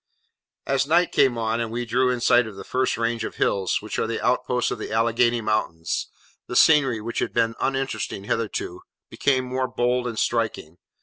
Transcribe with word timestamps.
As 0.65 0.87
night 0.87 1.11
came 1.11 1.37
on, 1.37 1.59
and 1.59 1.71
we 1.71 1.85
drew 1.85 2.09
in 2.09 2.21
sight 2.21 2.47
of 2.47 2.55
the 2.55 2.63
first 2.63 2.97
range 2.97 3.23
of 3.23 3.35
hills, 3.35 3.83
which 3.83 3.99
are 3.99 4.07
the 4.07 4.19
outposts 4.19 4.71
of 4.71 4.79
the 4.79 4.91
Alleghany 4.91 5.41
Mountains, 5.41 6.07
the 6.47 6.55
scenery, 6.55 6.99
which 6.99 7.19
had 7.19 7.33
been 7.33 7.53
uninteresting 7.59 8.23
hitherto, 8.23 8.81
became 9.11 9.45
more 9.45 9.67
bold 9.67 10.07
and 10.07 10.17
striking. 10.17 10.79